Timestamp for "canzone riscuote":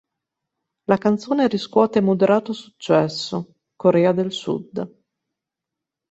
0.97-2.01